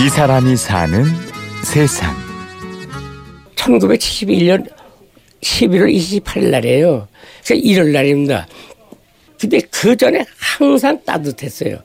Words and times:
이 0.00 0.08
사람이 0.08 0.56
사는 0.56 1.04
세상. 1.64 2.14
1971년 3.56 4.70
11월 5.40 5.92
28일 5.92 6.50
날이에요. 6.50 7.08
그 7.44 7.54
1월 7.54 7.90
날입니다. 7.90 8.46
근데 9.40 9.60
그 9.72 9.96
전에 9.96 10.24
항상 10.38 11.02
따뜻했어요. 11.04 11.78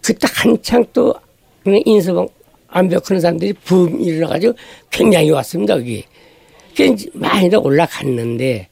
그때 0.00 0.28
한창 0.32 0.84
또 0.92 1.14
인서방 1.66 2.28
암벽하는 2.68 3.20
사람들이 3.20 3.54
붐이 3.54 4.04
일어나가지고 4.04 4.54
굉장히 4.90 5.30
왔습니다, 5.30 5.74
여기. 5.74 6.04
그게 6.70 6.94
많이들 7.12 7.58
올라갔는데, 7.58 8.68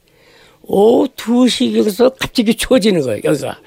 오후 0.63 1.07
2시경에서 1.09 2.15
갑자기 2.17 2.55
추워지는 2.55 3.01
거예요, 3.01 3.21
여기가. 3.23 3.59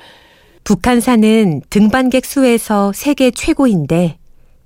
북한산은 0.64 1.62
등반객 1.68 2.24
수에서 2.24 2.92
세계 2.94 3.30
최고인데 3.30 4.16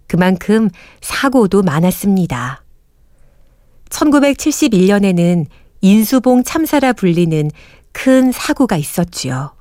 그만큼 0.09 0.71
사고도 1.01 1.63
많았습니다. 1.63 2.65
1971년에는 3.91 5.47
인수봉 5.81 6.43
참사라 6.43 6.93
불리는 6.95 7.51
큰 7.93 8.33
사고가 8.33 8.77
있었지요. 8.77 9.53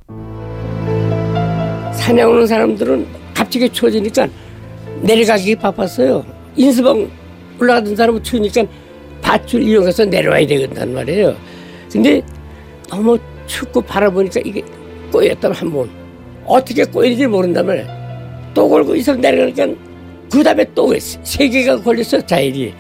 산에 1.94 2.24
오는 2.24 2.48
사람들은 2.48 3.06
갑자기 3.34 3.70
추워지니까 3.70 4.28
내려가기 5.02 5.56
바빴어요. 5.58 6.26
인수봉 6.56 7.10
올라가던 7.60 7.96
사람은 7.96 8.24
추우니까 8.24 8.64
밧줄 9.22 9.62
이용해서 9.62 10.06
내려와야 10.06 10.48
되겠단 10.48 10.94
말이에요. 10.94 11.36
근데 11.92 12.22
너무 12.90 13.18
춥고 13.46 13.82
바라보니까 13.82 14.42
이게 14.46 14.64
꼬였다면 15.12 15.56
한 15.56 15.72
번. 15.72 15.90
어떻게 16.46 16.86
꼬이는지 16.86 17.28
모른다면 17.28 17.86
또 18.54 18.70
걸고 18.70 18.96
있어 18.96 19.16
내려가니까 19.16 19.68
그 20.32 20.44
다음에 20.44 20.66
또 20.74 20.94
세 21.24 21.48
개가 21.50 21.82
걸렸어 21.82 22.26
자일이. 22.26 22.74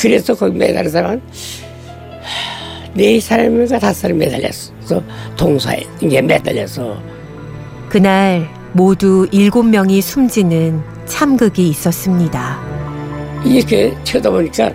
그래서 0.00 0.34
거기 0.34 0.56
매달린 0.56 0.90
사람은 0.90 1.20
네 2.94 3.20
사람인가 3.20 3.78
다섯 3.78 4.00
사람이 4.00 4.18
매달렸어. 4.18 5.02
동사에 5.36 5.82
이게 6.00 6.22
매달려서. 6.22 7.00
그날 7.88 8.48
모두 8.72 9.26
일곱 9.32 9.64
명이 9.64 10.00
숨지는 10.02 10.82
참극이 11.06 11.68
있었습니다. 11.70 12.60
이렇게 13.44 13.96
쳐다보니까 14.04 14.72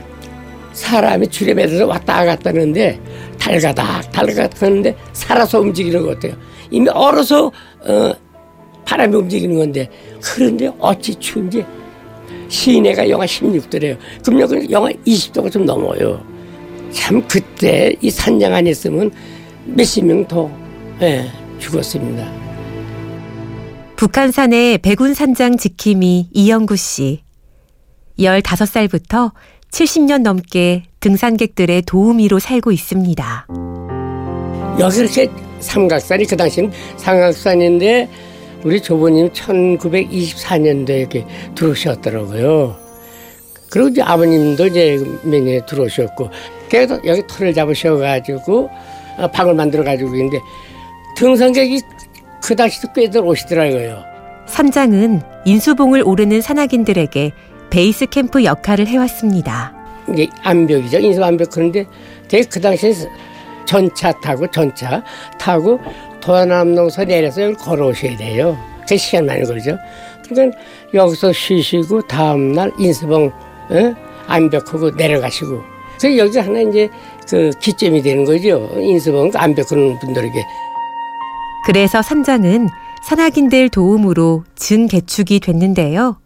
사람이 0.74 1.28
줄에 1.28 1.54
매달려 1.54 1.86
왔다 1.86 2.26
갔다 2.26 2.50
하는데 2.50 3.00
달가닥 3.40 4.12
달가닥 4.12 4.62
하는데 4.62 4.96
살아서 5.14 5.60
움직이는 5.60 6.02
것 6.02 6.20
같아요. 6.20 6.38
이미 6.72 6.90
얼어서 6.90 7.52
어, 7.86 8.12
바람이 8.86 9.16
움직이는 9.16 9.58
건데 9.58 9.90
그런데 10.22 10.72
어찌 10.80 11.14
추운지 11.16 11.64
시내가 12.54 13.10
영하 13.10 13.26
16도래요. 13.26 13.98
그럼 14.24 14.40
여기 14.42 14.70
영하 14.70 14.90
20도가 15.08 15.52
좀 15.52 15.66
넘어요. 15.66 16.24
참 16.92 17.28
그때 17.28 17.92
이 18.00 18.12
산장 18.12 18.54
안에 18.54 18.70
있으면 18.70 19.10
몇십 19.66 20.06
명더 20.06 20.52
예, 21.02 21.26
죽었습니다. 21.58 22.32
북한산의 23.96 24.78
백운 24.80 25.16
산장 25.16 25.58
지킴이 25.58 26.30
이영구 26.32 26.76
씨. 26.76 27.24
15살부터 28.20 29.32
70년 29.72 30.22
넘게 30.22 30.84
등산객들의 31.00 31.82
도우미로 31.82 32.38
살고 32.38 32.72
있습니다. 32.72 33.48
여기 34.80 35.00
이렇게 35.00 35.28
삼각산이 35.60 36.26
그 36.26 36.38
당시는 36.38 36.72
삼각산인데 36.98 38.08
우리 38.64 38.82
조부님 38.82 39.30
1924년도에 39.30 41.00
이렇게 41.00 41.26
들어오셨더라고요. 41.56 42.76
그리고 43.70 43.90
이제 43.90 44.02
아버님도 44.02 44.68
이제 44.68 45.04
몇년에 45.24 45.66
들어오셨고, 45.66 46.30
그래서 46.70 47.00
여기 47.06 47.24
터를 47.28 47.54
잡으셔가지고 47.54 48.70
어, 49.18 49.28
방을 49.28 49.54
만들어가지고 49.54 50.16
있는데 50.16 50.40
등산객이 51.16 51.82
그 52.44 52.56
당시도 52.56 52.94
꽤들 52.94 53.22
오시더라고요. 53.22 54.04
산장은 54.48 55.22
인수봉을 55.46 56.04
오르는 56.06 56.42
산악인들에게 56.42 57.32
베이스 57.70 58.06
캠프 58.08 58.44
역할을 58.44 58.88
해왔습니다. 58.88 59.74
이게 60.10 60.28
암벽이죠. 60.44 61.00
인수 61.00 61.24
암벽 61.24 61.50
그런데 61.52 61.86
되게 62.28 62.48
그 62.48 62.60
당시에 62.60 62.94
전차 63.66 64.12
타고 64.20 64.46
전차 64.48 65.04
타고 65.40 65.80
도남농서 66.24 67.04
내려서 67.04 67.44
여기 67.44 67.56
걸어오셔야 67.56 68.16
돼요. 68.16 68.58
그 68.88 68.96
시간 68.96 69.26
많이 69.26 69.44
걸리죠. 69.44 69.78
그러니까 70.24 70.58
여기서 70.94 71.34
쉬시고 71.34 72.08
다음날 72.08 72.72
인수봉 72.80 73.26
어? 73.28 73.96
암벽하고 74.28 74.92
내려가시고 74.92 75.62
그래서 75.98 76.18
여기 76.18 76.40
하나 76.40 76.62
이제 76.62 76.90
그 77.30 77.52
기점이 77.60 78.02
되는 78.02 78.24
거죠. 78.24 78.70
인수봉 78.80 79.32
암벽하는 79.36 80.00
분들에게. 80.00 80.46
그래서 81.66 82.02
산장은 82.02 82.70
산악인들 83.04 83.70
도움으로 83.70 84.46
증개축이 84.56 85.42
됐는데요. 85.42 86.20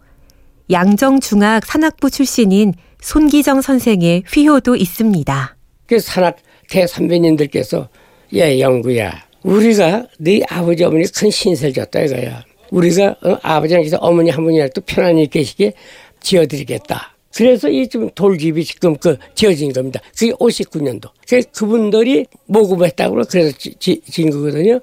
양정중학 0.70 1.66
산악부 1.66 2.12
출신인 2.12 2.74
손기정 3.02 3.62
선생의 3.62 4.24
휘호도 4.32 4.76
있습니다. 4.76 5.56
그 5.88 6.00
산악 6.00 6.38
대선배님들께서 6.70 7.88
예 8.34 8.60
영구야 8.60 9.27
우리가 9.44 10.08
네 10.20 10.42
아버지 10.50 10.84
어머니 10.84 11.06
큰 11.06 11.30
신세를 11.30 11.74
졌다 11.74 12.02
이거야. 12.02 12.44
우리가 12.72 13.16
어, 13.22 13.38
아버지랑서 13.42 13.98
어머니 13.98 14.30
한 14.30 14.44
분이라도 14.44 14.82
편안히 14.82 15.28
계시게 15.30 15.74
지어드리겠다. 16.20 17.16
그래서 17.34 17.70
이좀 17.70 18.10
돌집이 18.16 18.66
지금 18.66 18.96
그 18.98 19.18
지어진 19.36 19.72
겁니다. 19.72 20.00
그게 20.18 20.32
59년도. 20.34 21.10
그 21.30 21.42
그분들이 21.54 22.26
모금했다고 22.48 23.22
그래서 23.30 23.56
지, 23.58 24.02
진 24.02 24.30
거거든요. 24.32 24.80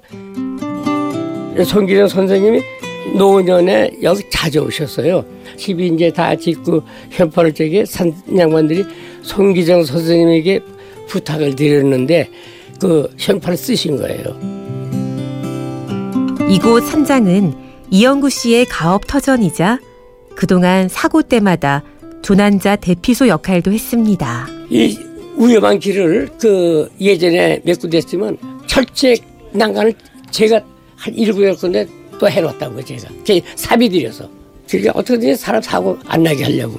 손기정 1.65 2.07
선생님이 2.07 2.61
노년에 3.17 3.91
여기 4.03 4.23
자주 4.29 4.61
오셨어요. 4.61 5.25
집이 5.57 5.87
이제 5.87 6.11
다 6.11 6.35
짓고 6.35 6.81
현판을 7.11 7.53
쪽에 7.53 7.85
산 7.85 8.13
양반들이 8.35 8.85
손기정 9.21 9.83
선생님에게 9.83 10.61
부탁을 11.07 11.55
드렸는데 11.55 12.29
그 12.79 13.09
현판을 13.17 13.57
쓰신 13.57 13.97
거예요. 13.97 14.55
이곳 16.49 16.85
산장은 16.85 17.53
이영구 17.91 18.29
씨의 18.29 18.65
가업 18.65 19.07
터전이자 19.07 19.79
그동안 20.35 20.89
사고 20.89 21.21
때마다 21.21 21.83
조난자 22.21 22.75
대피소 22.75 23.27
역할도 23.27 23.71
했습니다. 23.71 24.47
이 24.69 24.97
위험한 25.37 25.79
길을 25.79 26.29
그 26.39 26.89
예전에 26.99 27.61
몇 27.63 27.79
군데 27.79 27.97
했지만 27.97 28.37
철제 28.67 29.15
난간을 29.51 29.93
제가 30.31 30.61
한 30.95 31.13
일곱 31.13 31.43
여 31.43 31.55
군데 31.55 31.87
또 32.19 32.29
해놓았다고 32.29 32.83
제가 32.83 33.09
제 33.23 33.41
사비 33.55 33.89
들여서 33.89 34.29
그러니까 34.69 34.93
어떻게든 34.95 35.35
사람 35.35 35.61
사고 35.61 35.97
안 36.07 36.23
나게 36.23 36.43
하려고 36.43 36.77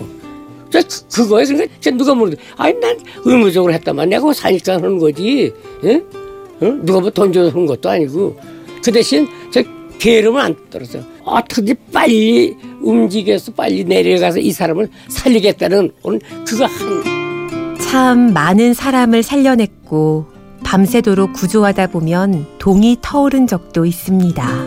저 0.70 0.80
그거에 1.12 1.44
그러니까 1.44 1.90
누가 1.92 2.14
모르든 2.14 2.38
아니 2.56 2.74
난 2.80 2.98
의무적으로 3.24 3.72
했다만 3.72 4.08
내가 4.08 4.32
사니까 4.32 4.74
하는 4.74 4.98
거지 4.98 5.52
예? 5.84 6.02
어? 6.60 6.78
누가 6.82 7.00
뭐돈 7.00 7.32
줘서 7.32 7.50
하는 7.50 7.66
것도 7.66 7.88
아니고 7.88 8.36
그 8.82 8.92
대신 8.92 9.28
저 9.52 9.62
게으름은 9.98 10.40
안 10.40 10.56
떨어져 10.70 11.00
어떻게 11.24 11.74
빨리 11.92 12.54
움직여서 12.80 13.52
빨리 13.52 13.84
내려가서 13.84 14.38
이 14.38 14.52
사람을 14.52 14.88
살리겠다는 15.08 15.90
오늘 16.02 16.20
그거 16.46 16.66
한. 16.66 17.76
참 17.80 18.32
많은 18.32 18.74
사람을 18.74 19.22
살려냈고 19.22 20.26
밤새도록 20.62 21.32
구조하다 21.32 21.88
보면 21.88 22.46
동이 22.58 22.96
터오른 23.00 23.46
적도 23.46 23.86
있습니다. 23.86 24.66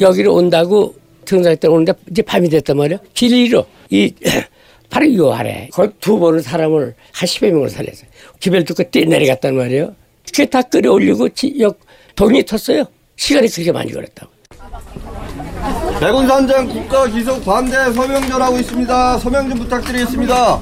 여기를 0.00 0.30
온다고 0.30 0.94
등산할 1.24 1.56
때 1.56 1.68
오는데 1.68 1.92
이제 2.10 2.22
밤이 2.22 2.48
됐단 2.48 2.76
말이야. 2.76 2.98
길 3.14 3.32
잃어. 3.32 3.64
이 3.90 4.12
바로 4.90 5.14
요 5.14 5.32
아래. 5.32 5.68
거기 5.72 5.92
두 6.00 6.18
번을 6.18 6.42
사람을 6.42 6.94
한 7.12 7.26
10여 7.26 7.50
명을 7.52 7.70
살렸어요. 7.70 8.10
기별 8.40 8.64
듣고 8.64 8.82
뛰 8.90 9.06
내려갔단 9.06 9.56
말이에요. 9.56 9.94
그게 10.26 10.46
다 10.46 10.62
끌어올리고 10.62 11.28
역 11.60 11.78
동이 12.16 12.42
텄어요. 12.42 12.86
시간이 13.16 13.48
그렇게 13.48 13.72
많이 13.72 13.92
걸렸다고. 13.92 14.30
백운산장 16.00 16.68
국가기속 16.68 17.44
반대 17.44 17.92
서명 17.92 18.26
전하고 18.26 18.58
있습니다. 18.58 19.18
서명 19.18 19.48
좀 19.48 19.58
부탁드리겠습니다. 19.58 20.60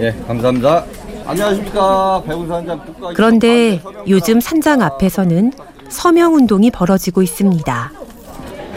예, 0.00 0.14
감사합니다. 0.26 0.84
안녕하십니까. 1.24 2.22
백운산장 2.26 2.84
국가 2.84 3.12
그런데 3.12 3.80
요즘 4.08 4.40
산장 4.40 4.82
앞에서는 4.82 5.52
서명 5.88 6.34
운동이 6.34 6.70
벌어지고 6.70 7.22
있습니다. 7.22 7.92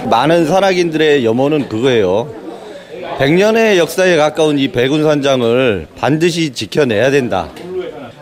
많은 0.10 0.48
산악인들의 0.48 1.26
염원은 1.26 1.70
그거예요. 1.70 2.41
100년의 3.22 3.78
역사에 3.78 4.16
가까운 4.16 4.58
이 4.58 4.72
백운산장을 4.72 5.88
반드시 5.96 6.54
지켜내야 6.54 7.12
된다. 7.12 7.52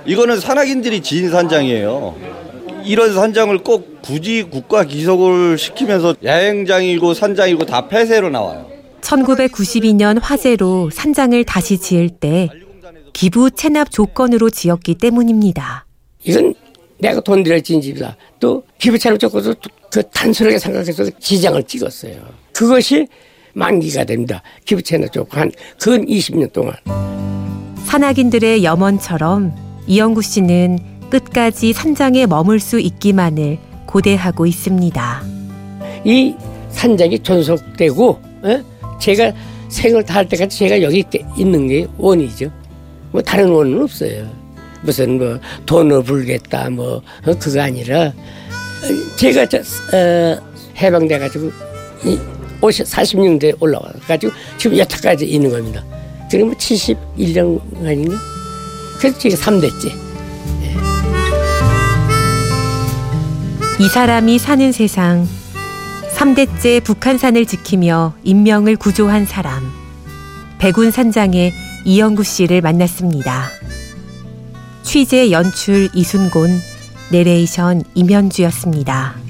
이거는 0.06 0.42
산악인들이 0.42 1.00
지은 1.00 1.30
산장이에요. 1.32 2.18
이런 2.84 3.14
산장을 3.14 3.60
꼭 3.60 4.02
굳이 4.02 4.44
국가 4.44 4.84
기속을 4.84 5.58
시키면서 5.58 6.16
야행장이고 6.22 7.14
산장이고 7.14 7.66
다 7.66 7.88
폐쇄로 7.88 8.30
나와요. 8.30 8.70
1992년 9.00 10.20
화재로 10.22 10.90
산장을 10.90 11.46
다시 11.46 11.78
지을 11.78 12.10
때 12.10 12.50
기부 13.14 13.52
체납 13.52 13.92
조건으로 13.92 14.50
지었기 14.50 14.96
때문입니다. 14.96 15.86
이건 16.26 16.54
내가 16.98 17.22
돈 17.22 17.44
들여 17.44 17.62
진 17.62 17.80
집이다. 17.80 18.18
또 18.42 18.64
기부차를 18.80 19.18
쫓고서 19.18 19.56
그 19.90 20.04
단순하게 20.10 20.60
생각해서 20.60 21.10
지장을 21.22 21.64
찍었어요. 21.64 22.16
그것이 22.52 23.08
만기가 23.54 24.04
됩니다. 24.06 24.42
기부채나 24.66 25.08
쫓고 25.08 25.38
한 25.38 25.52
근 25.82 26.06
20년 26.06 26.52
동안. 26.54 26.74
산악인들의 27.86 28.64
염원처럼 28.64 29.54
이영구 29.88 30.22
씨는 30.22 30.78
끝까지 31.10 31.74
산장에 31.74 32.26
머물 32.28 32.60
수 32.60 32.80
있기만을 32.80 33.58
고대하고 33.88 34.46
있습니다. 34.46 35.24
이 36.06 36.36
산장이 36.70 37.20
존속되고 37.20 38.20
에? 38.46 38.62
제가 39.00 39.32
생을 39.70 40.04
다할 40.04 40.28
때까지 40.28 40.58
제가 40.60 40.82
여기 40.84 41.04
있는 41.38 41.68
게 41.68 41.88
원이죠. 41.98 42.52
뭐 43.12 43.22
다른 43.22 43.50
원은 43.50 43.82
없어요. 43.82 44.30
무슨 44.84 45.18
뭐 45.18 45.40
돈을 45.66 46.04
불겠다 46.04 46.70
뭐 46.70 46.98
어, 47.26 47.34
그거 47.40 47.62
아니라 47.62 48.14
제가 49.18 49.46
저, 49.48 49.58
어, 49.58 50.38
해방돼 50.78 51.18
가지고 51.20 51.52
이 52.06 52.18
50, 52.62 52.86
46년대 52.86 53.62
올라와 53.62 53.92
가지고 54.08 54.34
지금 54.58 54.78
여태까지 54.78 55.26
있는 55.26 55.52
겁니다. 55.52 55.84
그러면 56.30 56.56
71년 56.56 57.60
아닌가? 57.86 58.18
그래서 59.00 59.18
지금 59.18 59.38
3대째. 59.38 60.10
이 63.80 63.88
사람이 63.88 64.40
사는 64.40 64.72
세상 64.74 65.26
3대째 66.16 66.84
북한산을 66.84 67.46
지키며 67.46 68.14
인명을 68.24 68.76
구조한 68.76 69.26
사람 69.26 69.72
백운 70.58 70.92
산장의 70.92 71.54
이영구 71.86 72.26
씨를 72.26 72.60
만났습니다. 72.60 73.46
취재 74.84 75.32
연출 75.32 75.90
이순곤 75.94 76.60
내레이션 77.12 77.84
임현주였습니다. 77.96 79.29